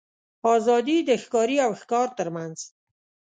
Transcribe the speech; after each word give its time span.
آزادي 0.53 0.97
د 1.09 1.09
ښکاري 1.23 1.57
او 1.65 1.71
ښکار 1.81 2.07
تر 2.19 2.27
منځ. 2.35 2.57